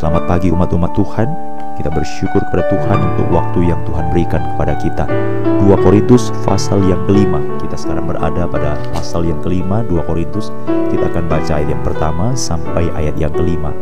Selamat 0.00 0.24
pagi 0.32 0.48
umat-umat 0.48 0.96
Tuhan. 0.96 1.28
Kita 1.76 1.92
bersyukur 1.92 2.40
kepada 2.48 2.64
Tuhan 2.72 2.98
untuk 3.04 3.36
waktu 3.36 3.68
yang 3.68 3.84
Tuhan 3.84 4.08
berikan 4.08 4.40
kepada 4.40 4.72
kita. 4.80 5.04
2 5.04 5.76
Korintus 5.76 6.32
pasal 6.40 6.80
yang 6.88 7.04
kelima. 7.04 7.36
Kita 7.60 7.76
sekarang 7.76 8.08
berada 8.08 8.48
pada 8.48 8.80
pasal 8.96 9.28
yang 9.28 9.44
kelima 9.44 9.84
2 9.84 10.00
Korintus. 10.08 10.48
Kita 10.88 11.04
akan 11.04 11.28
baca 11.28 11.52
ayat 11.52 11.68
yang 11.68 11.84
pertama 11.84 12.32
sampai 12.32 12.88
ayat 12.96 13.12
yang 13.20 13.28
kelima. 13.36 13.76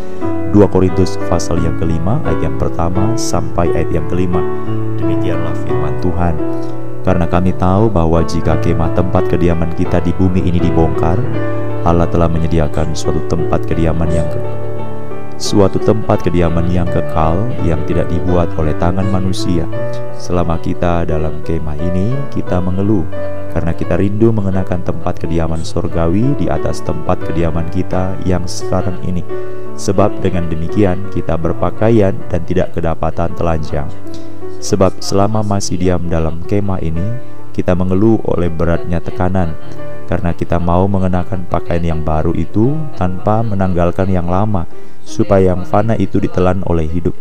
2 0.50 0.58
Korintus 0.74 1.14
pasal 1.30 1.62
yang 1.62 1.78
kelima 1.78 2.18
ayat 2.26 2.50
yang 2.50 2.58
pertama 2.58 3.14
sampai 3.14 3.70
ayat 3.78 3.94
yang 3.94 4.10
kelima. 4.10 4.42
Demikianlah 4.98 5.54
firman 5.62 6.02
Tuhan. 6.02 6.34
Karena 7.06 7.30
kami 7.30 7.54
tahu 7.54 7.94
bahwa 7.94 8.26
jika 8.26 8.58
kemah 8.58 8.90
tempat 8.90 9.30
kediaman 9.30 9.70
kita 9.78 10.02
di 10.02 10.10
bumi 10.10 10.42
ini 10.50 10.58
dibongkar, 10.66 11.22
Allah 11.86 12.10
telah 12.10 12.26
menyediakan 12.26 12.90
suatu 12.98 13.22
tempat 13.30 13.70
kediaman 13.70 14.10
yang 14.10 14.26
suatu 15.48 15.80
tempat 15.80 16.28
kediaman 16.28 16.68
yang 16.68 16.84
kekal 16.84 17.40
yang 17.64 17.80
tidak 17.88 18.04
dibuat 18.12 18.52
oleh 18.60 18.76
tangan 18.76 19.08
manusia. 19.08 19.64
Selama 20.20 20.60
kita 20.60 21.08
dalam 21.08 21.40
kemah 21.40 21.72
ini, 21.80 22.12
kita 22.28 22.60
mengeluh 22.60 23.08
karena 23.56 23.72
kita 23.72 23.96
rindu 23.96 24.28
mengenakan 24.28 24.84
tempat 24.84 25.16
kediaman 25.16 25.64
surgawi 25.64 26.36
di 26.36 26.52
atas 26.52 26.84
tempat 26.84 27.16
kediaman 27.24 27.64
kita 27.72 28.12
yang 28.28 28.44
sekarang 28.44 29.00
ini. 29.08 29.24
Sebab 29.72 30.20
dengan 30.20 30.52
demikian 30.52 31.08
kita 31.16 31.40
berpakaian 31.40 32.12
dan 32.28 32.44
tidak 32.44 32.76
kedapatan 32.76 33.32
telanjang. 33.32 33.88
Sebab 34.60 35.00
selama 35.00 35.40
masih 35.40 35.80
diam 35.80 36.12
dalam 36.12 36.44
kemah 36.44 36.84
ini, 36.84 37.24
kita 37.56 37.72
mengeluh 37.72 38.20
oleh 38.28 38.52
beratnya 38.52 39.00
tekanan 39.00 39.56
karena 40.08 40.32
kita 40.32 40.56
mau 40.56 40.88
mengenakan 40.88 41.44
pakaian 41.44 41.84
yang 41.84 42.00
baru 42.00 42.32
itu 42.32 42.72
tanpa 42.96 43.44
menanggalkan 43.44 44.08
yang 44.08 44.26
lama 44.26 44.64
supaya 45.04 45.52
yang 45.52 45.68
fana 45.68 45.94
itu 46.00 46.16
ditelan 46.16 46.64
oleh 46.64 46.88
hidup. 46.88 47.12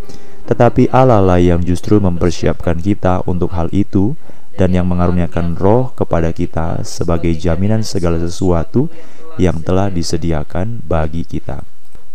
Tetapi 0.47 0.87
Allah 0.95 1.19
lah 1.19 1.43
yang 1.43 1.59
justru 1.59 1.99
mempersiapkan 1.99 2.79
kita 2.79 3.27
untuk 3.27 3.51
hal 3.51 3.67
itu 3.75 4.15
dan 4.55 4.71
yang 4.71 4.87
mengaruniakan 4.87 5.59
roh 5.59 5.91
kepada 5.91 6.31
kita 6.31 6.81
sebagai 6.87 7.35
jaminan 7.35 7.83
segala 7.83 8.15
sesuatu 8.17 8.87
yang 9.35 9.59
telah 9.61 9.91
disediakan 9.91 10.81
bagi 10.87 11.27
kita. 11.27 11.67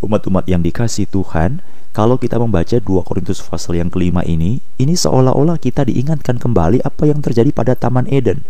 Umat-umat 0.02 0.48
yang 0.50 0.64
dikasih 0.64 1.06
Tuhan, 1.06 1.62
kalau 1.92 2.16
kita 2.16 2.40
membaca 2.40 2.72
2 2.72 3.04
Korintus 3.04 3.44
pasal 3.44 3.76
yang 3.76 3.92
kelima 3.92 4.24
ini, 4.24 4.64
ini 4.80 4.96
seolah-olah 4.96 5.60
kita 5.60 5.84
diingatkan 5.84 6.40
kembali 6.40 6.80
apa 6.80 7.04
yang 7.04 7.20
terjadi 7.20 7.52
pada 7.52 7.76
Taman 7.76 8.08
Eden. 8.08 8.40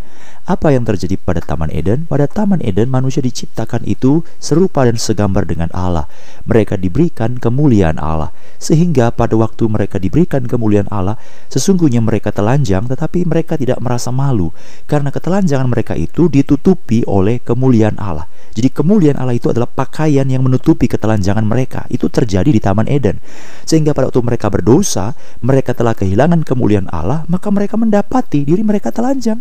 Apa 0.46 0.74
yang 0.74 0.82
terjadi 0.82 1.18
pada 1.18 1.42
Taman 1.42 1.70
Eden? 1.70 2.06
Pada 2.06 2.30
Taman 2.30 2.62
Eden 2.62 2.90
manusia 2.90 3.18
diciptakan 3.18 3.82
itu 3.86 4.22
serupa 4.42 4.86
dan 4.86 4.94
segambar 4.94 5.46
dengan 5.46 5.70
Allah. 5.74 6.06
Mereka 6.46 6.78
diberikan 6.78 7.38
kemuliaan 7.38 7.98
Allah. 7.98 8.30
Sehingga 8.62 9.10
pada 9.10 9.34
waktu 9.34 9.66
mereka 9.66 9.98
diberikan 9.98 10.46
kemuliaan 10.46 10.86
Allah, 10.90 11.18
sesungguhnya 11.50 11.98
mereka 11.98 12.30
telanjang 12.30 12.86
tetapi 12.86 13.26
mereka 13.26 13.58
tidak 13.58 13.82
merasa 13.82 14.14
malu 14.14 14.54
karena 14.86 15.10
ketelanjangan 15.10 15.66
mereka 15.66 15.98
itu 15.98 16.30
ditutupi 16.30 17.02
oleh 17.10 17.42
kemuliaan 17.42 17.98
Allah. 17.98 18.26
Jadi 18.52 18.68
kemuliaan 18.68 19.16
Allah 19.16 19.32
itu 19.32 19.48
adalah 19.48 19.70
pakaian 19.70 20.28
yang 20.28 20.44
menutupi 20.44 20.84
ketelanjangan 20.84 21.42
mereka. 21.42 21.88
Itu 21.88 22.12
terjadi 22.12 22.52
di 22.52 22.60
Taman 22.60 22.84
Eden. 22.84 23.16
Sehingga 23.62 23.94
pada 23.94 24.10
waktu 24.10 24.22
mereka 24.22 24.50
berdosa, 24.50 25.14
mereka 25.40 25.72
telah 25.72 25.94
kehilangan 25.94 26.42
kemuliaan 26.42 26.90
Allah, 26.90 27.24
maka 27.30 27.48
mereka 27.48 27.78
mendapati 27.78 28.44
diri 28.44 28.60
mereka 28.66 28.90
telanjang. 28.90 29.40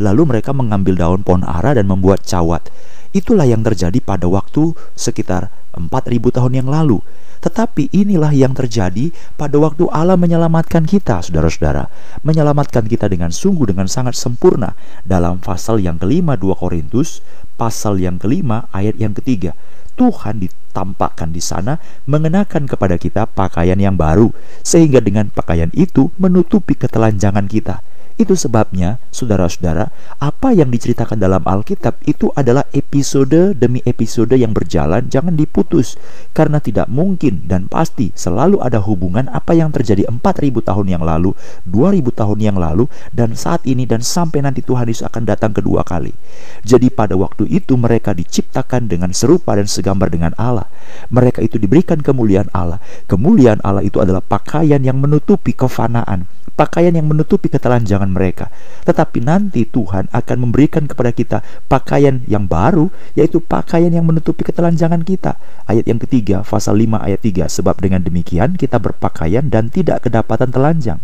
Lalu 0.00 0.36
mereka 0.36 0.56
mengambil 0.56 0.96
daun 0.96 1.20
pohon 1.20 1.44
ara 1.44 1.76
dan 1.76 1.84
membuat 1.86 2.24
cawat. 2.24 2.72
Itulah 3.10 3.44
yang 3.44 3.60
terjadi 3.66 3.98
pada 4.00 4.30
waktu 4.30 4.72
sekitar 4.94 5.50
4000 5.74 6.36
tahun 6.36 6.52
yang 6.62 6.68
lalu. 6.70 7.02
Tetapi 7.40 7.88
inilah 7.92 8.36
yang 8.36 8.52
terjadi 8.52 9.08
pada 9.40 9.56
waktu 9.56 9.88
Allah 9.88 10.20
menyelamatkan 10.20 10.84
kita, 10.84 11.24
saudara-saudara. 11.24 11.88
Menyelamatkan 12.20 12.84
kita 12.84 13.08
dengan 13.08 13.32
sungguh, 13.32 13.72
dengan 13.72 13.88
sangat 13.88 14.12
sempurna. 14.16 14.76
Dalam 15.08 15.40
pasal 15.40 15.80
yang 15.80 15.96
kelima 15.96 16.36
2 16.36 16.52
Korintus, 16.60 17.24
pasal 17.56 17.96
yang 18.00 18.20
kelima 18.20 18.68
ayat 18.76 19.00
yang 19.00 19.16
ketiga. 19.16 19.56
Tuhan 19.96 20.40
ditampakkan 20.40 21.28
di 21.28 21.44
sana 21.44 21.76
mengenakan 22.08 22.64
kepada 22.64 22.96
kita 22.96 23.28
pakaian 23.28 23.76
yang 23.76 24.00
baru, 24.00 24.32
sehingga 24.64 25.00
dengan 25.04 25.28
pakaian 25.28 25.68
itu 25.76 26.08
menutupi 26.16 26.72
ketelanjangan 26.72 27.44
kita. 27.44 27.84
Itu 28.20 28.36
sebabnya, 28.36 29.00
saudara-saudara, 29.08 29.88
apa 30.20 30.52
yang 30.52 30.68
diceritakan 30.68 31.16
dalam 31.16 31.40
Alkitab 31.40 32.04
itu 32.04 32.28
adalah 32.36 32.68
episode 32.76 33.56
demi 33.56 33.80
episode 33.88 34.36
yang 34.36 34.52
berjalan, 34.52 35.08
jangan 35.08 35.40
diputus. 35.40 35.96
Karena 36.36 36.60
tidak 36.60 36.92
mungkin 36.92 37.48
dan 37.48 37.64
pasti 37.72 38.12
selalu 38.12 38.60
ada 38.60 38.76
hubungan 38.84 39.24
apa 39.32 39.56
yang 39.56 39.72
terjadi 39.72 40.04
4000 40.04 40.52
tahun 40.60 40.86
yang 40.92 41.00
lalu, 41.00 41.32
2000 41.64 42.12
tahun 42.12 42.38
yang 42.44 42.60
lalu, 42.60 42.92
dan 43.08 43.32
saat 43.32 43.64
ini 43.64 43.88
dan 43.88 44.04
sampai 44.04 44.44
nanti 44.44 44.60
Tuhan 44.60 44.92
Yesus 44.92 45.08
akan 45.08 45.24
datang 45.24 45.56
kedua 45.56 45.80
kali. 45.80 46.12
Jadi 46.60 46.92
pada 46.92 47.16
waktu 47.16 47.48
itu 47.48 47.80
mereka 47.80 48.12
diciptakan 48.12 48.84
dengan 48.84 49.16
serupa 49.16 49.56
dan 49.56 49.64
segambar 49.64 50.12
dengan 50.12 50.36
Allah. 50.36 50.68
Mereka 51.08 51.40
itu 51.40 51.56
diberikan 51.56 52.04
kemuliaan 52.04 52.52
Allah. 52.52 52.84
Kemuliaan 53.08 53.64
Allah 53.64 53.80
itu 53.80 53.96
adalah 53.96 54.20
pakaian 54.20 54.84
yang 54.84 55.00
menutupi 55.00 55.56
kefanaan 55.56 56.28
pakaian 56.60 56.92
yang 56.92 57.08
menutupi 57.08 57.48
ketelanjangan 57.48 58.12
mereka. 58.12 58.52
Tetapi 58.84 59.24
nanti 59.24 59.64
Tuhan 59.64 60.12
akan 60.12 60.36
memberikan 60.36 60.84
kepada 60.84 61.08
kita 61.08 61.38
pakaian 61.72 62.20
yang 62.28 62.44
baru, 62.44 62.92
yaitu 63.16 63.40
pakaian 63.40 63.88
yang 63.88 64.04
menutupi 64.04 64.44
ketelanjangan 64.44 65.00
kita. 65.00 65.40
Ayat 65.64 65.88
yang 65.88 65.96
ketiga, 65.96 66.44
pasal 66.44 66.76
5 66.76 67.00
ayat 67.00 67.24
3. 67.24 67.48
Sebab 67.48 67.80
dengan 67.80 68.04
demikian 68.04 68.60
kita 68.60 68.76
berpakaian 68.76 69.48
dan 69.48 69.72
tidak 69.72 70.04
kedapatan 70.04 70.52
telanjang. 70.52 71.00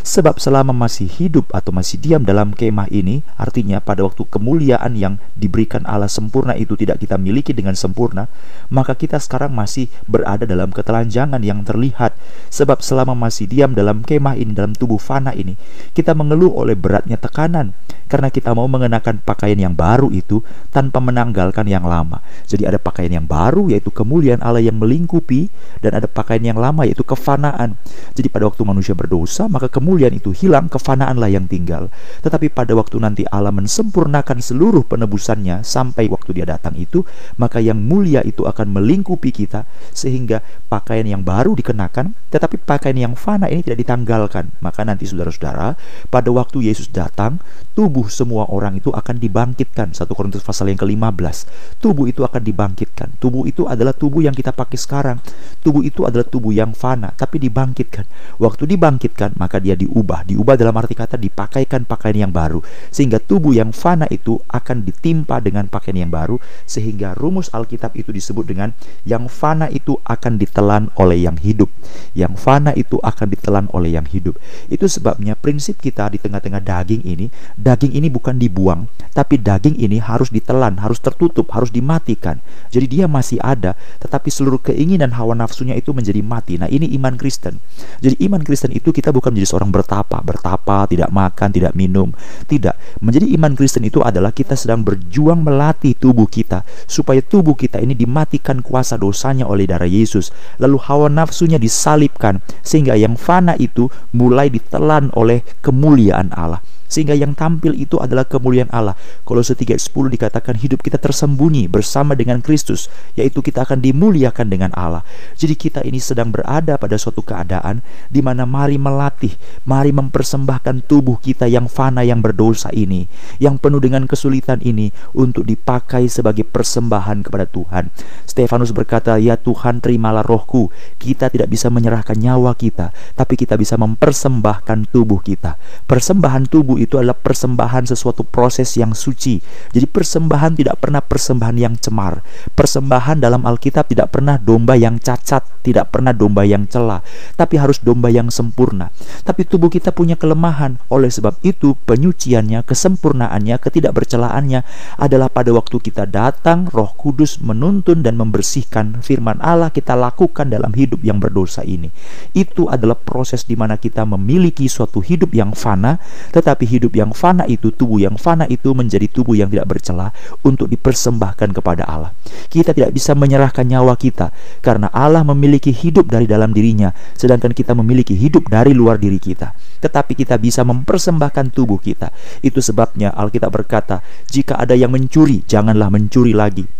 Sebab 0.00 0.40
selama 0.40 0.72
masih 0.72 1.08
hidup 1.08 1.52
atau 1.52 1.72
masih 1.72 2.00
diam 2.00 2.24
dalam 2.24 2.56
kemah 2.56 2.88
ini, 2.92 3.20
artinya 3.36 3.80
pada 3.80 4.04
waktu 4.04 4.24
kemuliaan 4.28 4.96
yang 4.96 5.20
diberikan 5.36 5.84
Allah 5.84 6.08
sempurna 6.08 6.56
itu 6.56 6.76
tidak 6.76 7.00
kita 7.00 7.20
miliki 7.20 7.52
dengan 7.52 7.76
sempurna, 7.76 8.28
maka 8.72 8.96
kita 8.96 9.20
sekarang 9.20 9.52
masih 9.52 9.92
berada 10.08 10.48
dalam 10.48 10.72
ketelanjangan 10.72 11.40
yang 11.44 11.64
terlihat. 11.64 12.16
Sebab 12.48 12.80
selama 12.80 13.12
masih 13.12 13.46
diam 13.46 13.76
dalam 13.76 14.00
kemah 14.02 14.34
ini, 14.40 14.56
dalam 14.56 14.72
tubuh 14.72 14.89
tubuh 14.90 14.98
fana 14.98 15.30
ini, 15.38 15.54
kita 15.94 16.18
mengeluh 16.18 16.50
oleh 16.50 16.74
beratnya 16.74 17.14
tekanan 17.14 17.70
karena 18.10 18.26
kita 18.26 18.50
mau 18.50 18.66
mengenakan 18.66 19.22
pakaian 19.22 19.54
yang 19.54 19.78
baru 19.78 20.10
itu 20.10 20.42
tanpa 20.74 20.98
menanggalkan 20.98 21.62
yang 21.70 21.86
lama. 21.86 22.18
Jadi 22.50 22.66
ada 22.66 22.82
pakaian 22.82 23.22
yang 23.22 23.22
baru 23.30 23.70
yaitu 23.70 23.94
kemuliaan 23.94 24.42
Allah 24.42 24.58
yang 24.58 24.82
melingkupi 24.82 25.46
dan 25.78 25.94
ada 25.94 26.10
pakaian 26.10 26.42
yang 26.42 26.58
lama 26.58 26.82
yaitu 26.82 27.06
kefanaan. 27.06 27.78
Jadi 28.18 28.26
pada 28.26 28.50
waktu 28.50 28.66
manusia 28.66 28.98
berdosa 28.98 29.46
maka 29.46 29.70
kemuliaan 29.70 30.18
itu 30.18 30.34
hilang, 30.34 30.66
kefanaanlah 30.66 31.30
yang 31.30 31.46
tinggal. 31.46 31.86
Tetapi 32.26 32.50
pada 32.50 32.74
waktu 32.74 32.98
nanti 32.98 33.22
Allah 33.30 33.54
mensempurnakan 33.54 34.42
seluruh 34.42 34.82
penebusannya 34.90 35.62
sampai 35.62 36.10
waktu 36.10 36.34
dia 36.34 36.50
datang 36.50 36.74
itu, 36.74 37.06
maka 37.38 37.62
yang 37.62 37.78
mulia 37.78 38.26
itu 38.26 38.42
akan 38.42 38.74
melingkupi 38.74 39.30
kita 39.30 39.70
sehingga 39.94 40.42
pakaian 40.66 41.06
yang 41.06 41.22
baru 41.22 41.54
dikenakan, 41.54 42.18
tetapi 42.34 42.58
pakaian 42.58 42.98
yang 42.98 43.14
fana 43.14 43.46
ini 43.46 43.62
tidak 43.62 43.86
ditanggalkan. 43.86 44.50
Maka 44.58 44.79
nanti 44.86 45.08
saudara-saudara, 45.08 45.76
pada 46.08 46.30
waktu 46.30 46.68
Yesus 46.68 46.88
datang, 46.92 47.40
tubuh 47.72 48.12
semua 48.12 48.44
orang 48.52 48.76
itu 48.76 48.92
akan 48.92 49.16
dibangkitkan. 49.16 49.96
1 49.96 50.04
Korintus 50.12 50.44
pasal 50.44 50.68
yang 50.68 50.80
ke-15. 50.80 51.36
Tubuh 51.80 52.06
itu 52.10 52.20
akan 52.26 52.42
dibangkitkan. 52.44 53.16
Tubuh 53.16 53.48
itu 53.48 53.64
adalah 53.64 53.96
tubuh 53.96 54.20
yang 54.20 54.36
kita 54.36 54.52
pakai 54.52 54.78
sekarang. 54.78 55.18
Tubuh 55.64 55.80
itu 55.80 56.04
adalah 56.04 56.24
tubuh 56.24 56.52
yang 56.52 56.76
fana, 56.76 57.12
tapi 57.16 57.40
dibangkitkan. 57.40 58.04
Waktu 58.36 58.68
dibangkitkan, 58.68 59.36
maka 59.40 59.60
dia 59.60 59.76
diubah. 59.76 60.28
Diubah 60.28 60.56
dalam 60.60 60.76
arti 60.76 60.92
kata 60.92 61.16
dipakaikan 61.16 61.88
pakaian 61.88 62.28
yang 62.28 62.32
baru. 62.32 62.60
Sehingga 62.92 63.16
tubuh 63.16 63.56
yang 63.56 63.72
fana 63.72 64.04
itu 64.12 64.40
akan 64.50 64.84
ditimpa 64.84 65.40
dengan 65.40 65.68
pakaian 65.68 66.04
yang 66.04 66.12
baru. 66.12 66.36
Sehingga 66.68 67.16
rumus 67.16 67.48
Alkitab 67.52 67.96
itu 67.96 68.12
disebut 68.12 68.44
dengan 68.44 68.76
yang 69.08 69.28
fana 69.32 69.72
itu 69.72 69.96
akan 70.04 70.36
ditelan 70.36 70.92
oleh 71.00 71.24
yang 71.24 71.36
hidup. 71.40 71.72
Yang 72.12 72.34
fana 72.40 72.72
itu 72.76 73.00
akan 73.00 73.26
ditelan 73.30 73.66
oleh 73.72 73.96
yang 73.96 74.04
hidup. 74.08 74.36
Itu 74.68 74.90
sebabnya 74.90 75.38
prinsip 75.38 75.80
kita 75.80 76.10
di 76.12 76.18
tengah-tengah 76.20 76.60
daging 76.60 77.06
ini, 77.06 77.32
daging 77.56 77.96
ini 77.96 78.12
bukan 78.12 78.36
dibuang, 78.36 78.90
tapi 79.16 79.40
daging 79.40 79.80
ini 79.80 80.02
harus 80.02 80.28
ditelan, 80.28 80.82
harus 80.82 81.00
tertutup, 81.00 81.48
harus 81.56 81.72
dimatikan. 81.72 82.42
Jadi 82.68 82.86
dia 83.00 83.06
masih 83.08 83.40
ada, 83.40 83.78
tetapi 84.02 84.28
seluruh 84.28 84.60
keinginan 84.60 85.16
hawa 85.16 85.32
nafsunya 85.32 85.72
itu 85.78 85.96
menjadi 85.96 86.20
mati. 86.20 86.60
Nah, 86.60 86.68
ini 86.68 86.90
iman 87.00 87.16
Kristen. 87.16 87.62
Jadi 88.04 88.20
iman 88.28 88.42
Kristen 88.44 88.74
itu 88.76 88.92
kita 88.92 89.14
bukan 89.14 89.32
menjadi 89.32 89.56
seorang 89.56 89.70
bertapa, 89.72 90.20
bertapa, 90.20 90.84
tidak 90.90 91.08
makan, 91.08 91.48
tidak 91.54 91.72
minum. 91.72 92.12
Tidak. 92.44 93.00
Menjadi 93.00 93.26
iman 93.38 93.56
Kristen 93.56 93.86
itu 93.86 94.04
adalah 94.04 94.34
kita 94.34 94.58
sedang 94.58 94.84
berjuang 94.84 95.40
melatih 95.40 95.96
tubuh 95.96 96.26
kita 96.26 96.66
supaya 96.84 97.22
tubuh 97.24 97.54
kita 97.54 97.80
ini 97.80 97.94
dimatikan 97.96 98.60
kuasa 98.60 98.98
dosanya 99.00 99.46
oleh 99.46 99.64
darah 99.64 99.88
Yesus. 99.88 100.34
Lalu 100.58 100.76
hawa 100.84 101.08
nafsunya 101.08 101.56
disalibkan 101.56 102.42
sehingga 102.60 102.98
yang 102.98 103.16
fana 103.16 103.54
itu 103.56 103.88
mulai 104.12 104.49
ditelan 104.50 105.14
oleh 105.14 105.40
kemuliaan 105.62 106.34
Allah. 106.34 106.58
Sehingga 106.90 107.14
yang 107.14 107.38
tampil 107.38 107.78
itu 107.78 108.02
adalah 108.02 108.26
kemuliaan 108.26 108.66
Allah. 108.74 108.98
Kolose 109.22 109.54
3:10 109.54 110.10
dikatakan 110.10 110.58
hidup 110.58 110.82
kita 110.82 110.98
tersembunyi 110.98 111.70
bersama 111.70 112.18
dengan 112.18 112.42
Kristus, 112.42 112.90
yaitu 113.14 113.40
kita 113.40 113.62
akan 113.62 113.78
dimuliakan 113.78 114.50
dengan 114.50 114.74
Allah. 114.74 115.06
Jadi 115.38 115.54
kita 115.54 115.86
ini 115.86 116.02
sedang 116.02 116.34
berada 116.34 116.74
pada 116.74 116.98
suatu 116.98 117.22
keadaan 117.22 117.86
di 118.10 118.18
mana 118.18 118.42
mari 118.42 118.74
melatih, 118.74 119.38
mari 119.62 119.94
mempersembahkan 119.94 120.90
tubuh 120.90 121.22
kita 121.22 121.46
yang 121.46 121.70
fana 121.70 122.02
yang 122.02 122.18
berdosa 122.18 122.74
ini, 122.74 123.06
yang 123.38 123.62
penuh 123.62 123.78
dengan 123.78 124.10
kesulitan 124.10 124.58
ini 124.66 124.90
untuk 125.14 125.46
dipakai 125.46 126.10
sebagai 126.10 126.42
persembahan 126.42 127.22
kepada 127.22 127.46
Tuhan. 127.46 127.94
Stefanus 128.26 128.74
berkata, 128.74 129.14
"Ya 129.22 129.38
Tuhan, 129.38 129.78
terimalah 129.78 130.26
rohku. 130.26 130.74
Kita 130.98 131.30
tidak 131.30 131.52
bisa 131.54 131.70
menyerahkan 131.70 132.18
nyawa 132.18 132.58
kita, 132.58 132.90
tapi 133.14 133.38
kita 133.38 133.54
bisa 133.54 133.78
mempersembahkan 133.78 134.90
tubuh 134.90 135.22
kita. 135.22 135.54
Persembahan 135.86 136.50
tubuh 136.50 136.79
itu 136.80 136.96
adalah 136.96 137.16
persembahan 137.16 137.84
sesuatu 137.92 138.24
proses 138.24 138.72
yang 138.80 138.96
suci. 138.96 139.36
Jadi 139.70 139.84
persembahan 139.84 140.56
tidak 140.56 140.80
pernah 140.80 141.04
persembahan 141.04 141.56
yang 141.60 141.74
cemar. 141.76 142.24
Persembahan 142.56 143.20
dalam 143.20 143.44
Alkitab 143.44 143.92
tidak 143.92 144.16
pernah 144.16 144.40
domba 144.40 144.74
yang 144.80 144.96
cacat, 144.96 145.44
tidak 145.60 145.92
pernah 145.92 146.16
domba 146.16 146.48
yang 146.48 146.64
celah, 146.64 147.04
tapi 147.36 147.60
harus 147.60 147.84
domba 147.84 148.08
yang 148.08 148.32
sempurna. 148.32 148.88
Tapi 149.22 149.44
tubuh 149.44 149.68
kita 149.68 149.92
punya 149.92 150.16
kelemahan. 150.16 150.80
Oleh 150.88 151.12
sebab 151.12 151.36
itu, 151.44 151.76
penyuciannya, 151.84 152.64
kesempurnaannya, 152.64 153.56
ketidakbercelaannya 153.60 154.60
adalah 154.96 155.28
pada 155.28 155.52
waktu 155.52 155.76
kita 155.76 156.08
datang, 156.08 156.70
Roh 156.72 156.96
Kudus 156.96 157.42
menuntun 157.44 158.00
dan 158.00 158.16
membersihkan 158.16 159.04
firman 159.04 159.42
Allah 159.42 159.68
kita 159.74 159.98
lakukan 159.98 160.46
dalam 160.48 160.70
hidup 160.72 161.02
yang 161.02 161.18
berdosa 161.18 161.66
ini. 161.66 161.90
Itu 162.32 162.70
adalah 162.70 162.96
proses 162.96 163.44
di 163.44 163.58
mana 163.58 163.76
kita 163.76 164.06
memiliki 164.06 164.70
suatu 164.70 165.02
hidup 165.02 165.34
yang 165.34 165.52
fana, 165.52 165.98
tetapi 166.30 166.64
hidup 166.70 166.94
yang 166.94 167.10
fana 167.10 167.42
itu, 167.50 167.74
tubuh 167.74 167.98
yang 167.98 168.14
fana 168.14 168.46
itu 168.46 168.70
menjadi 168.70 169.10
tubuh 169.10 169.34
yang 169.34 169.50
tidak 169.50 169.66
bercela 169.66 170.14
untuk 170.46 170.70
dipersembahkan 170.70 171.50
kepada 171.50 171.82
Allah. 171.90 172.14
Kita 172.46 172.70
tidak 172.70 172.94
bisa 172.94 173.18
menyerahkan 173.18 173.66
nyawa 173.66 173.98
kita 173.98 174.30
karena 174.62 174.86
Allah 174.94 175.26
memiliki 175.26 175.74
hidup 175.74 176.06
dari 176.06 176.30
dalam 176.30 176.54
dirinya, 176.54 176.94
sedangkan 177.18 177.50
kita 177.50 177.74
memiliki 177.74 178.14
hidup 178.14 178.46
dari 178.46 178.70
luar 178.70 179.02
diri 179.02 179.18
kita. 179.18 179.50
Tetapi 179.82 180.14
kita 180.14 180.38
bisa 180.38 180.62
mempersembahkan 180.62 181.50
tubuh 181.50 181.82
kita. 181.82 182.14
Itu 182.44 182.62
sebabnya 182.62 183.10
Alkitab 183.10 183.50
berkata, 183.50 184.04
"Jika 184.30 184.54
ada 184.54 184.78
yang 184.78 184.94
mencuri, 184.94 185.42
janganlah 185.50 185.90
mencuri 185.90 186.36
lagi." 186.36 186.79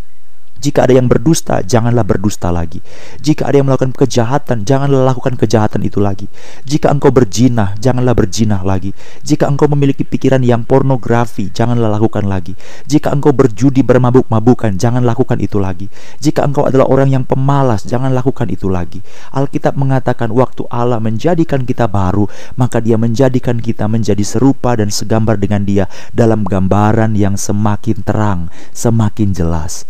Jika 0.60 0.84
ada 0.84 0.92
yang 0.92 1.08
berdusta, 1.08 1.64
janganlah 1.64 2.04
berdusta 2.04 2.52
lagi. 2.52 2.84
Jika 3.24 3.48
ada 3.48 3.56
yang 3.56 3.66
melakukan 3.72 3.96
kejahatan, 3.96 4.68
janganlah 4.68 5.08
lakukan 5.08 5.40
kejahatan 5.40 5.80
itu 5.88 6.04
lagi. 6.04 6.28
Jika 6.68 6.92
engkau 6.92 7.08
berjinah, 7.08 7.80
janganlah 7.80 8.12
berjinah 8.12 8.60
lagi. 8.60 8.92
Jika 9.24 9.48
engkau 9.48 9.72
memiliki 9.72 10.04
pikiran 10.04 10.44
yang 10.44 10.68
pornografi, 10.68 11.48
janganlah 11.48 11.88
lakukan 11.88 12.28
lagi. 12.28 12.52
Jika 12.84 13.08
engkau 13.08 13.32
berjudi 13.32 13.80
bermabuk-mabukan, 13.80 14.76
jangan 14.76 15.00
lakukan 15.00 15.40
itu 15.40 15.56
lagi. 15.56 15.88
Jika 16.20 16.44
engkau 16.44 16.68
adalah 16.68 16.84
orang 16.92 17.08
yang 17.08 17.24
pemalas, 17.24 17.88
jangan 17.88 18.12
lakukan 18.12 18.52
itu 18.52 18.68
lagi. 18.68 19.00
Alkitab 19.32 19.80
mengatakan 19.80 20.28
waktu 20.28 20.68
Allah 20.68 21.00
menjadikan 21.00 21.64
kita 21.64 21.88
baru, 21.88 22.28
maka 22.60 22.84
dia 22.84 23.00
menjadikan 23.00 23.56
kita 23.64 23.88
menjadi 23.88 24.20
serupa 24.20 24.76
dan 24.76 24.92
segambar 24.92 25.40
dengan 25.40 25.64
dia 25.64 25.88
dalam 26.12 26.44
gambaran 26.44 27.16
yang 27.16 27.40
semakin 27.40 28.04
terang, 28.04 28.52
semakin 28.76 29.32
jelas. 29.32 29.88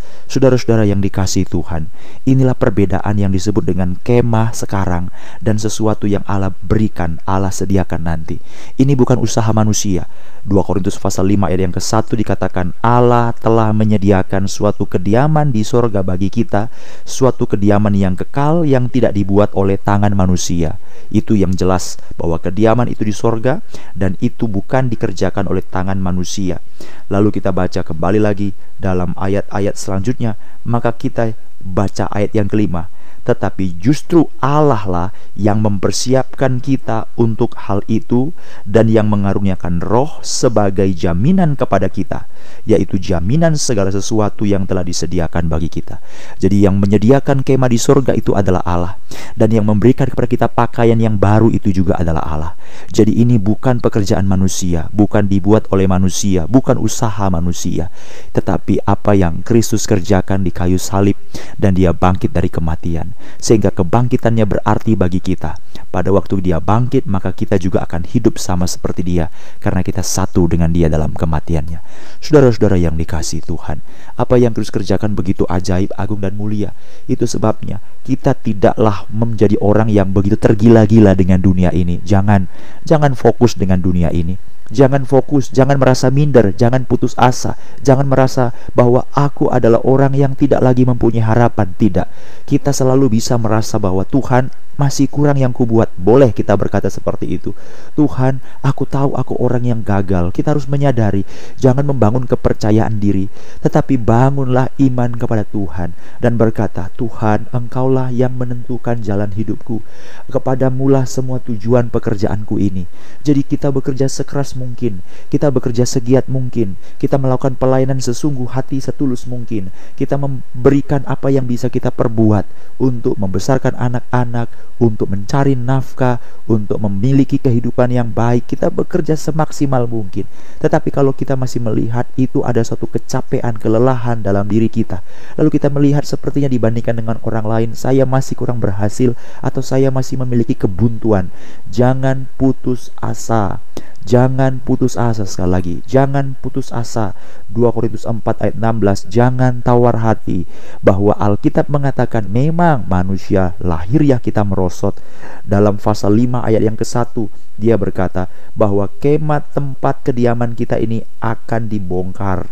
Saudara-saudara 0.61 0.93
yang 0.93 1.01
dikasih 1.01 1.49
Tuhan, 1.49 1.89
inilah 2.21 2.53
perbedaan 2.53 3.17
yang 3.17 3.33
disebut 3.33 3.65
dengan 3.65 3.97
kemah 3.97 4.53
sekarang 4.53 5.09
dan 5.41 5.57
sesuatu 5.57 6.05
yang 6.05 6.21
Allah 6.29 6.53
berikan, 6.53 7.17
Allah 7.25 7.49
sediakan 7.49 8.05
nanti. 8.05 8.37
Ini 8.77 8.93
bukan 8.93 9.17
usaha 9.17 9.49
manusia. 9.57 10.05
2 10.45 10.53
Korintus 10.61 11.01
pasal 11.01 11.33
5 11.33 11.49
ayat 11.49 11.65
yang 11.65 11.73
ke-1 11.73 12.13
dikatakan 12.13 12.77
Allah 12.85 13.33
telah 13.41 13.73
menyediakan 13.73 14.45
suatu 14.45 14.85
kediaman 14.85 15.49
di 15.49 15.65
sorga 15.65 16.05
bagi 16.05 16.29
kita, 16.29 16.69
suatu 17.09 17.49
kediaman 17.49 17.97
yang 17.97 18.13
kekal 18.13 18.61
yang 18.61 18.85
tidak 18.85 19.17
dibuat 19.17 19.57
oleh 19.57 19.81
tangan 19.81 20.13
manusia. 20.13 20.77
Itu 21.09 21.33
yang 21.33 21.57
jelas 21.57 21.97
bahwa 22.21 22.37
kediaman 22.37 22.85
itu 22.85 23.01
di 23.01 23.17
sorga 23.17 23.65
dan 23.97 24.13
itu 24.21 24.45
bukan 24.45 24.93
dikerjakan 24.93 25.49
oleh 25.49 25.65
tangan 25.65 25.97
manusia. 25.97 26.61
Lalu 27.09 27.33
kita 27.41 27.49
baca 27.49 27.81
kembali 27.81 28.21
lagi 28.21 28.53
dalam 28.81 29.13
ayat-ayat 29.13 29.77
selanjutnya, 29.77 30.33
maka 30.65 30.89
kita 30.97 31.37
baca 31.61 32.09
ayat 32.09 32.33
yang 32.33 32.49
kelima 32.49 32.89
tetapi 33.21 33.77
justru 33.77 34.25
Allah 34.41 34.83
lah 34.89 35.07
yang 35.37 35.61
mempersiapkan 35.61 36.57
kita 36.57 37.05
untuk 37.17 37.53
hal 37.69 37.85
itu 37.85 38.33
dan 38.65 38.89
yang 38.89 39.07
mengaruniakan 39.09 39.81
roh 39.81 40.17
sebagai 40.25 40.89
jaminan 40.97 41.53
kepada 41.53 41.85
kita 41.87 42.25
yaitu 42.65 42.97
jaminan 43.01 43.57
segala 43.57 43.89
sesuatu 43.89 44.45
yang 44.45 44.65
telah 44.69 44.85
disediakan 44.85 45.49
bagi 45.49 45.69
kita. 45.69 46.01
Jadi 46.37 46.65
yang 46.65 46.77
menyediakan 46.77 47.41
kemah 47.41 47.69
di 47.69 47.79
surga 47.81 48.13
itu 48.17 48.37
adalah 48.37 48.61
Allah 48.65 48.93
dan 49.37 49.49
yang 49.49 49.65
memberikan 49.65 50.09
kepada 50.09 50.27
kita 50.29 50.47
pakaian 50.49 50.97
yang 50.97 51.17
baru 51.17 51.49
itu 51.49 51.73
juga 51.73 51.97
adalah 51.97 52.23
Allah. 52.25 52.53
Jadi 52.89 53.17
ini 53.21 53.37
bukan 53.37 53.81
pekerjaan 53.81 54.25
manusia, 54.25 54.87
bukan 54.93 55.25
dibuat 55.25 55.69
oleh 55.73 55.85
manusia, 55.89 56.45
bukan 56.45 56.77
usaha 56.77 57.27
manusia, 57.29 57.89
tetapi 58.33 58.81
apa 58.85 59.13
yang 59.17 59.41
Kristus 59.45 59.85
kerjakan 59.85 60.45
di 60.45 60.51
kayu 60.53 60.77
salib 60.81 61.17
dan 61.57 61.77
dia 61.77 61.93
bangkit 61.93 62.31
dari 62.31 62.49
kematian 62.49 63.10
sehingga 63.37 63.69
kebangkitannya 63.73 64.45
berarti 64.47 64.93
bagi 64.97 65.19
kita. 65.23 65.57
Pada 65.91 66.07
waktu 66.15 66.39
dia 66.39 66.63
bangkit, 66.63 67.03
maka 67.03 67.35
kita 67.35 67.59
juga 67.59 67.83
akan 67.83 68.07
hidup 68.07 68.39
sama 68.39 68.63
seperti 68.63 69.03
dia 69.03 69.27
karena 69.59 69.83
kita 69.83 69.99
satu 69.99 70.47
dengan 70.47 70.71
dia 70.71 70.87
dalam 70.87 71.11
kematiannya. 71.11 71.83
Saudara-saudara 72.23 72.79
yang 72.79 72.95
dikasih 72.95 73.43
Tuhan, 73.43 73.83
apa 74.15 74.35
yang 74.39 74.55
Kristus 74.55 74.71
kerjakan 74.71 75.11
begitu 75.17 75.43
ajaib, 75.51 75.91
agung 75.99 76.23
dan 76.23 76.39
mulia. 76.39 76.71
Itu 77.11 77.27
sebabnya 77.27 77.83
kita 78.07 78.39
tidaklah 78.39 79.03
menjadi 79.11 79.59
orang 79.59 79.91
yang 79.91 80.15
begitu 80.15 80.39
tergila-gila 80.39 81.11
dengan 81.11 81.43
dunia 81.43 81.75
ini. 81.75 81.99
Jangan 82.07 82.47
jangan 82.87 83.11
fokus 83.19 83.59
dengan 83.59 83.83
dunia 83.83 84.07
ini 84.15 84.39
Jangan 84.71 85.03
fokus, 85.03 85.51
jangan 85.51 85.75
merasa 85.75 86.07
minder, 86.07 86.55
jangan 86.55 86.87
putus 86.87 87.11
asa, 87.19 87.59
jangan 87.83 88.07
merasa 88.07 88.55
bahwa 88.71 89.03
aku 89.11 89.51
adalah 89.51 89.83
orang 89.83 90.15
yang 90.15 90.33
tidak 90.33 90.63
lagi 90.63 90.87
mempunyai 90.87 91.21
harapan. 91.21 91.75
Tidak, 91.75 92.07
kita 92.47 92.71
selalu 92.71 93.19
bisa 93.19 93.35
merasa 93.35 93.75
bahwa 93.77 94.07
Tuhan 94.07 94.47
masih 94.81 95.05
kurang 95.05 95.37
yang 95.37 95.53
kubuat. 95.53 95.93
Boleh 95.93 96.33
kita 96.33 96.57
berkata 96.57 96.89
seperti 96.89 97.37
itu. 97.37 97.53
Tuhan, 97.93 98.41
aku 98.65 98.89
tahu 98.89 99.13
aku 99.13 99.37
orang 99.37 99.61
yang 99.61 99.85
gagal. 99.85 100.33
Kita 100.33 100.57
harus 100.57 100.65
menyadari, 100.65 101.21
jangan 101.61 101.85
membangun 101.85 102.25
kepercayaan 102.25 102.97
diri, 102.97 103.29
tetapi 103.61 104.01
bangunlah 104.01 104.73
iman 104.81 105.13
kepada 105.13 105.45
Tuhan 105.45 105.93
dan 106.17 106.33
berkata, 106.41 106.89
Tuhan, 106.97 107.45
Engkaulah 107.53 108.09
yang 108.09 108.33
menentukan 108.33 108.97
jalan 109.05 109.29
hidupku. 109.29 109.85
Kepadamulah 110.33 111.05
semua 111.05 111.37
tujuan 111.37 111.93
pekerjaanku 111.93 112.57
ini. 112.57 112.89
Jadi 113.21 113.45
kita 113.45 113.69
bekerja 113.69 114.09
sekeras 114.09 114.57
mungkin, 114.57 115.05
kita 115.29 115.53
bekerja 115.53 115.85
segiat 115.85 116.25
mungkin, 116.25 116.79
kita 116.97 117.21
melakukan 117.21 117.53
pelayanan 117.59 118.01
sesungguh 118.01 118.49
hati 118.49 118.81
setulus 118.81 119.29
mungkin. 119.29 119.69
Kita 119.93 120.17
memberikan 120.17 121.05
apa 121.05 121.29
yang 121.29 121.45
bisa 121.45 121.67
kita 121.69 121.93
perbuat 121.93 122.47
untuk 122.81 123.19
membesarkan 123.19 123.77
anak-anak, 123.77 124.49
untuk 124.81 125.13
mencari 125.13 125.53
nafkah, 125.53 126.17
untuk 126.49 126.81
memiliki 126.81 127.37
kehidupan 127.37 127.93
yang 127.93 128.09
baik. 128.09 128.49
Kita 128.49 128.73
bekerja 128.73 129.13
semaksimal 129.13 129.85
mungkin. 129.85 130.25
Tetapi 130.57 130.89
kalau 130.89 131.13
kita 131.13 131.37
masih 131.37 131.61
melihat 131.61 132.09
itu 132.17 132.41
ada 132.41 132.65
suatu 132.65 132.89
kecapean, 132.89 133.61
kelelahan 133.61 134.25
dalam 134.25 134.49
diri 134.49 134.73
kita. 134.73 135.05
Lalu 135.37 135.61
kita 135.61 135.69
melihat 135.69 136.01
sepertinya 136.01 136.49
dibandingkan 136.49 136.97
dengan 136.97 137.21
orang 137.21 137.45
lain, 137.45 137.69
saya 137.77 138.09
masih 138.09 138.33
kurang 138.33 138.57
berhasil 138.57 139.13
atau 139.45 139.61
saya 139.61 139.93
masih 139.93 140.17
memiliki 140.17 140.57
kebuntuan. 140.57 141.29
Jangan 141.69 142.25
putus 142.41 142.89
asa. 142.97 143.61
Jangan 144.01 144.57
putus 144.65 144.97
asa 144.97 145.29
sekali 145.29 145.51
lagi. 145.53 145.75
Jangan 145.85 146.33
putus 146.41 146.73
asa. 146.73 147.13
2 147.53 147.69
Korintus 147.69 148.09
4 148.09 148.21
ayat 148.41 148.55
16. 148.57 149.13
Jangan 149.13 149.61
tawar 149.61 150.01
hati 150.01 150.49
bahwa 150.81 151.13
Alkitab 151.21 151.69
mengatakan 151.69 152.25
memang 152.25 152.89
manusia 152.89 153.53
lahir 153.61 154.01
ya 154.01 154.17
kita 154.17 154.41
merosot. 154.41 154.97
Dalam 155.45 155.77
pasal 155.77 156.17
5 156.17 156.41
ayat 156.41 156.61
yang 156.65 156.77
ke-1 156.77 157.29
dia 157.61 157.77
berkata 157.77 158.25
bahwa 158.57 158.89
kemah 158.89 159.45
tempat 159.53 160.01
kediaman 160.01 160.57
kita 160.57 160.81
ini 160.81 161.05
akan 161.21 161.69
dibongkar. 161.69 162.49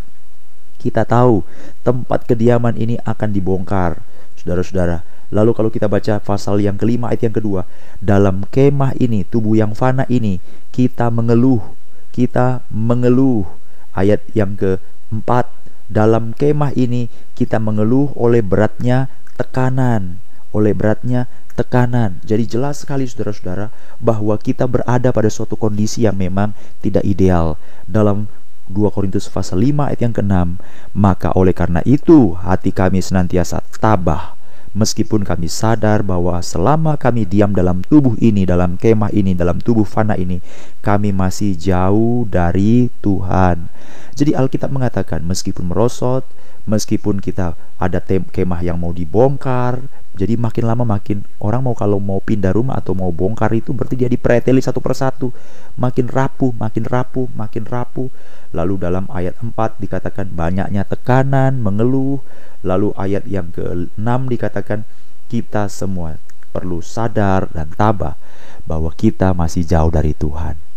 Kita 0.78 1.02
tahu 1.04 1.44
tempat 1.82 2.30
kediaman 2.30 2.78
ini 2.78 2.96
akan 3.02 3.28
dibongkar. 3.34 4.00
Saudara-saudara, 4.38 5.04
Lalu 5.30 5.50
kalau 5.54 5.70
kita 5.70 5.86
baca 5.86 6.18
pasal 6.18 6.58
yang 6.58 6.74
kelima 6.74 7.14
ayat 7.14 7.30
yang 7.30 7.36
kedua, 7.38 7.62
dalam 8.02 8.42
kemah 8.50 8.98
ini, 8.98 9.22
tubuh 9.22 9.54
yang 9.54 9.78
fana 9.78 10.02
ini, 10.10 10.42
kita 10.74 11.06
mengeluh, 11.08 11.62
kita 12.10 12.66
mengeluh. 12.70 13.46
Ayat 13.94 14.22
yang 14.34 14.54
keempat, 14.58 15.50
dalam 15.90 16.34
kemah 16.34 16.74
ini 16.74 17.10
kita 17.34 17.58
mengeluh 17.62 18.14
oleh 18.14 18.42
beratnya 18.42 19.10
tekanan, 19.38 20.18
oleh 20.50 20.74
beratnya 20.74 21.30
tekanan. 21.54 22.18
Jadi 22.26 22.46
jelas 22.46 22.82
sekali 22.82 23.06
saudara-saudara 23.06 23.70
bahwa 24.02 24.34
kita 24.38 24.66
berada 24.66 25.10
pada 25.10 25.30
suatu 25.30 25.54
kondisi 25.54 26.06
yang 26.06 26.18
memang 26.18 26.54
tidak 26.82 27.06
ideal. 27.06 27.58
Dalam 27.86 28.30
2 28.70 28.94
Korintus 28.94 29.26
pasal 29.26 29.62
5 29.62 29.90
ayat 29.90 30.00
yang 30.02 30.14
ke-6, 30.14 30.58
maka 30.94 31.34
oleh 31.34 31.50
karena 31.50 31.82
itu 31.82 32.38
hati 32.38 32.70
kami 32.70 33.02
senantiasa 33.02 33.62
tabah 33.82 34.39
meskipun 34.70 35.26
kami 35.26 35.50
sadar 35.50 36.06
bahwa 36.06 36.38
selama 36.40 36.94
kami 36.94 37.26
diam 37.26 37.50
dalam 37.50 37.82
tubuh 37.86 38.14
ini, 38.22 38.46
dalam 38.46 38.78
kemah 38.78 39.10
ini, 39.10 39.34
dalam 39.34 39.58
tubuh 39.58 39.82
fana 39.82 40.14
ini, 40.14 40.38
kami 40.84 41.10
masih 41.10 41.58
jauh 41.58 42.26
dari 42.30 42.90
Tuhan. 43.02 43.66
Jadi 44.14 44.36
Alkitab 44.36 44.70
mengatakan 44.70 45.26
meskipun 45.26 45.70
merosot, 45.70 46.22
meskipun 46.68 47.18
kita 47.18 47.58
ada 47.80 47.98
kemah 48.04 48.60
yang 48.62 48.78
mau 48.78 48.94
dibongkar, 48.94 49.80
jadi 50.20 50.36
makin 50.36 50.68
lama 50.68 50.84
makin 50.84 51.24
orang 51.40 51.64
mau 51.64 51.72
kalau 51.72 51.96
mau 51.96 52.20
pindah 52.20 52.52
rumah 52.52 52.76
atau 52.76 52.92
mau 52.92 53.08
bongkar 53.08 53.48
itu 53.56 53.72
berarti 53.72 53.96
dia 53.96 54.10
dipreteli 54.12 54.60
satu 54.60 54.76
persatu, 54.84 55.32
makin 55.80 56.12
rapuh, 56.12 56.52
makin 56.52 56.84
rapuh, 56.84 57.24
makin 57.32 57.64
rapuh. 57.64 58.12
Lalu 58.52 58.84
dalam 58.84 59.08
ayat 59.08 59.40
4 59.40 59.80
dikatakan 59.80 60.28
banyaknya 60.28 60.84
tekanan, 60.84 61.56
mengeluh. 61.64 62.20
Lalu 62.60 62.92
ayat 63.00 63.24
yang 63.24 63.48
ke-6 63.48 63.96
dikatakan 64.28 64.84
kita 65.32 65.72
semua 65.72 66.20
perlu 66.52 66.84
sadar 66.84 67.48
dan 67.56 67.72
tabah 67.72 68.20
bahwa 68.68 68.92
kita 68.92 69.32
masih 69.32 69.64
jauh 69.64 69.88
dari 69.88 70.12
Tuhan. 70.12 70.69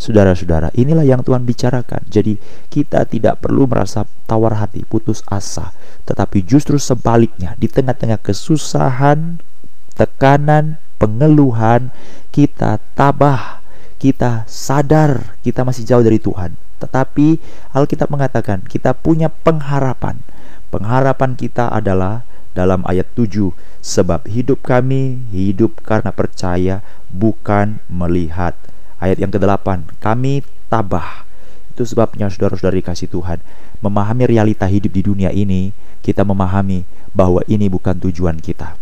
Saudara-saudara, 0.00 0.72
inilah 0.72 1.04
yang 1.04 1.20
Tuhan 1.20 1.44
bicarakan. 1.44 2.08
Jadi, 2.08 2.40
kita 2.72 3.04
tidak 3.04 3.44
perlu 3.44 3.68
merasa 3.68 4.08
tawar 4.24 4.56
hati, 4.56 4.80
putus 4.88 5.20
asa, 5.28 5.76
tetapi 6.08 6.40
justru 6.40 6.80
sebaliknya, 6.80 7.52
di 7.60 7.68
tengah-tengah 7.68 8.16
kesusahan, 8.24 9.44
tekanan, 9.92 10.80
pengeluhan, 10.96 11.92
kita 12.32 12.80
tabah, 12.96 13.60
kita 14.00 14.48
sadar 14.48 15.36
kita 15.44 15.60
masih 15.60 15.84
jauh 15.84 16.00
dari 16.00 16.16
Tuhan. 16.16 16.56
Tetapi 16.80 17.36
Alkitab 17.76 18.08
mengatakan 18.08 18.64
kita 18.64 18.96
punya 18.96 19.28
pengharapan. 19.28 20.24
Pengharapan 20.72 21.36
kita 21.36 21.68
adalah 21.68 22.24
dalam 22.56 22.80
ayat 22.88 23.06
7 23.12 23.52
sebab 23.84 24.24
hidup 24.26 24.64
kami 24.64 25.20
hidup 25.30 25.84
karena 25.84 26.10
percaya 26.10 26.80
bukan 27.12 27.84
melihat 27.92 28.56
Ayat 29.00 29.16
yang 29.18 29.32
ke-8, 29.32 29.96
kami 29.98 30.44
tabah. 30.68 31.24
Itu 31.72 31.88
sebabnya 31.88 32.28
saudara-saudari 32.28 32.84
kasih 32.84 33.08
Tuhan, 33.08 33.40
memahami 33.80 34.28
realita 34.28 34.68
hidup 34.68 34.92
di 34.92 35.02
dunia 35.02 35.32
ini, 35.32 35.72
kita 36.04 36.22
memahami 36.22 36.84
bahwa 37.16 37.40
ini 37.48 37.66
bukan 37.72 37.96
tujuan 37.96 38.36
kita. 38.38 38.76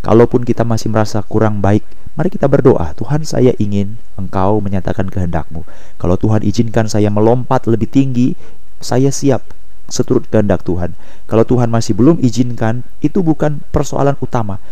Kalaupun 0.00 0.46
kita 0.46 0.64
masih 0.64 0.88
merasa 0.88 1.20
kurang 1.20 1.60
baik, 1.60 1.84
mari 2.16 2.32
kita 2.32 2.48
berdoa. 2.48 2.96
Tuhan, 2.96 3.28
saya 3.28 3.52
ingin 3.60 4.00
Engkau 4.16 4.62
menyatakan 4.64 5.10
kehendakmu. 5.12 5.68
Kalau 6.00 6.16
Tuhan 6.16 6.40
izinkan 6.46 6.88
saya 6.88 7.12
melompat 7.12 7.68
lebih 7.68 7.90
tinggi, 7.90 8.32
saya 8.80 9.12
siap 9.12 9.44
seturut 9.90 10.24
kehendak 10.30 10.62
Tuhan. 10.62 10.94
Kalau 11.26 11.44
Tuhan 11.44 11.68
masih 11.68 11.96
belum 11.98 12.22
izinkan, 12.22 12.86
itu 13.02 13.20
bukan 13.20 13.60
persoalan 13.74 14.14
utama. 14.22 14.62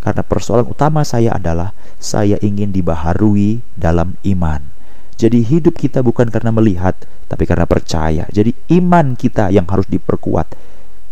Karena 0.00 0.24
persoalan 0.24 0.68
utama 0.68 1.04
saya 1.04 1.36
adalah 1.36 1.76
saya 2.00 2.40
ingin 2.40 2.72
dibaharui 2.72 3.60
dalam 3.76 4.16
iman. 4.24 4.64
Jadi 5.20 5.44
hidup 5.44 5.76
kita 5.76 6.00
bukan 6.00 6.32
karena 6.32 6.48
melihat, 6.48 6.96
tapi 7.28 7.44
karena 7.44 7.68
percaya. 7.68 8.24
Jadi 8.32 8.56
iman 8.80 9.12
kita 9.12 9.52
yang 9.52 9.68
harus 9.68 9.84
diperkuat. 9.92 10.56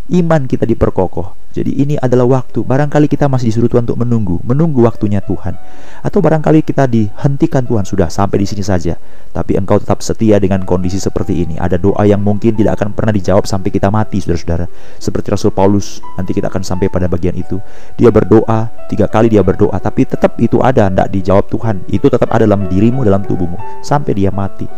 Iman 0.08 0.48
kita 0.48 0.64
diperkokoh. 0.64 1.47
Jadi 1.48 1.80
ini 1.80 1.94
adalah 1.96 2.28
waktu. 2.28 2.60
Barangkali 2.62 3.08
kita 3.08 3.26
masih 3.26 3.50
disuruh 3.50 3.66
Tuhan 3.72 3.88
untuk 3.88 3.98
menunggu, 3.98 4.36
menunggu 4.44 4.84
waktunya 4.84 5.18
Tuhan. 5.24 5.56
Atau 6.04 6.20
barangkali 6.20 6.62
kita 6.62 6.84
dihentikan 6.86 7.64
Tuhan 7.64 7.88
sudah 7.88 8.12
sampai 8.12 8.44
di 8.44 8.46
sini 8.46 8.62
saja. 8.62 8.94
Tapi 9.32 9.56
engkau 9.56 9.80
tetap 9.80 10.04
setia 10.04 10.36
dengan 10.38 10.62
kondisi 10.68 11.00
seperti 11.00 11.44
ini. 11.46 11.56
Ada 11.56 11.80
doa 11.80 12.04
yang 12.04 12.20
mungkin 12.20 12.52
tidak 12.52 12.80
akan 12.80 12.92
pernah 12.92 13.12
dijawab 13.16 13.48
sampai 13.48 13.72
kita 13.72 13.88
mati, 13.88 14.20
saudara-saudara. 14.20 14.66
Seperti 15.00 15.26
Rasul 15.32 15.50
Paulus, 15.54 16.04
nanti 16.20 16.36
kita 16.36 16.52
akan 16.52 16.62
sampai 16.62 16.92
pada 16.92 17.08
bagian 17.08 17.34
itu. 17.34 17.56
Dia 17.96 18.12
berdoa, 18.12 18.68
tiga 18.92 19.08
kali 19.08 19.32
dia 19.32 19.40
berdoa, 19.40 19.76
tapi 19.80 20.04
tetap 20.04 20.36
itu 20.40 20.60
ada, 20.60 20.88
tidak 20.88 21.08
dijawab 21.10 21.46
Tuhan. 21.48 21.76
Itu 21.88 22.12
tetap 22.12 22.28
ada 22.28 22.44
dalam 22.44 22.68
dirimu, 22.68 23.02
dalam 23.02 23.24
tubuhmu, 23.24 23.56
sampai 23.80 24.14
dia 24.14 24.28
mati. 24.28 24.68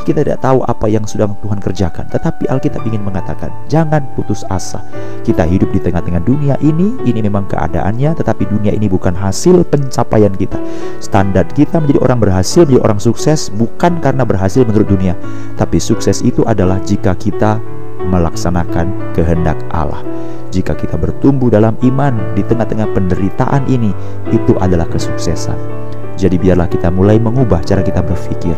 Kita 0.00 0.24
tidak 0.24 0.40
tahu 0.40 0.64
apa 0.64 0.88
yang 0.88 1.04
sudah 1.04 1.28
Tuhan 1.44 1.60
kerjakan, 1.60 2.08
tetapi 2.08 2.48
Alkitab 2.48 2.80
ingin 2.88 3.04
mengatakan, 3.04 3.52
jangan 3.68 4.00
putus 4.16 4.48
asa. 4.48 4.80
Kita 5.20 5.44
hidup 5.44 5.68
di 5.76 5.80
tengah-tengah 5.80 6.19
dunia 6.22 6.54
ini, 6.60 6.96
ini 7.08 7.20
memang 7.24 7.48
keadaannya, 7.48 8.16
tetapi 8.16 8.46
dunia 8.48 8.72
ini 8.74 8.86
bukan 8.86 9.16
hasil 9.16 9.66
pencapaian 9.68 10.32
kita. 10.34 10.56
Standar 11.00 11.48
kita 11.50 11.80
menjadi 11.80 12.00
orang 12.04 12.18
berhasil, 12.20 12.68
menjadi 12.68 12.82
orang 12.84 13.00
sukses, 13.00 13.48
bukan 13.50 13.98
karena 13.98 14.22
berhasil 14.22 14.62
menurut 14.62 14.88
dunia, 14.88 15.16
tapi 15.56 15.80
sukses 15.80 16.20
itu 16.20 16.44
adalah 16.44 16.78
jika 16.84 17.16
kita 17.16 17.58
melaksanakan 18.06 19.14
kehendak 19.16 19.56
Allah. 19.72 20.02
Jika 20.50 20.74
kita 20.74 20.98
bertumbuh 20.98 21.46
dalam 21.46 21.78
iman 21.86 22.34
di 22.34 22.42
tengah-tengah 22.42 22.90
penderitaan 22.90 23.70
ini, 23.70 23.94
itu 24.34 24.58
adalah 24.58 24.84
kesuksesan. 24.90 25.79
Jadi 26.20 26.36
biarlah 26.36 26.68
kita 26.68 26.92
mulai 26.92 27.16
mengubah 27.16 27.64
cara 27.64 27.80
kita 27.80 28.04
berpikir. 28.04 28.52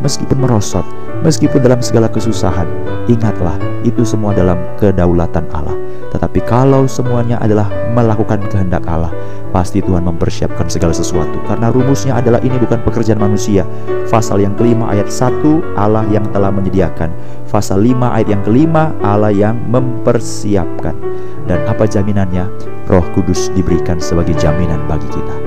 Meskipun 0.00 0.40
merosot, 0.40 0.82
meskipun 1.20 1.60
dalam 1.60 1.84
segala 1.84 2.08
kesusahan, 2.08 2.64
ingatlah 3.04 3.54
itu 3.84 4.00
semua 4.00 4.32
dalam 4.32 4.56
kedaulatan 4.80 5.44
Allah. 5.52 5.76
Tetapi 6.08 6.40
kalau 6.48 6.88
semuanya 6.88 7.36
adalah 7.36 7.68
melakukan 7.92 8.40
kehendak 8.48 8.88
Allah, 8.88 9.12
pasti 9.52 9.84
Tuhan 9.84 10.08
mempersiapkan 10.08 10.72
segala 10.72 10.96
sesuatu. 10.96 11.36
Karena 11.44 11.68
rumusnya 11.68 12.16
adalah 12.16 12.40
ini 12.40 12.56
bukan 12.56 12.80
pekerjaan 12.80 13.20
manusia. 13.20 13.68
Pasal 14.08 14.40
yang 14.40 14.56
kelima 14.56 14.88
ayat 14.88 15.12
1, 15.12 15.76
Allah 15.76 16.08
yang 16.08 16.24
telah 16.32 16.48
menyediakan. 16.48 17.12
Pasal 17.52 17.84
5 17.84 18.08
ayat 18.08 18.28
yang 18.32 18.42
kelima, 18.42 18.96
Allah 19.04 19.30
yang 19.30 19.60
mempersiapkan. 19.68 20.96
Dan 21.44 21.60
apa 21.68 21.84
jaminannya? 21.84 22.48
Roh 22.88 23.04
Kudus 23.12 23.52
diberikan 23.52 24.00
sebagai 24.00 24.32
jaminan 24.40 24.80
bagi 24.88 25.06
kita. 25.12 25.41